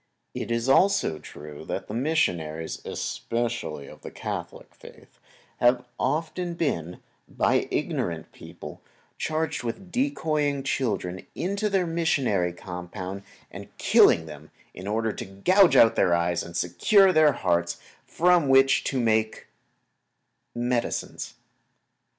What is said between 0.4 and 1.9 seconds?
is also true that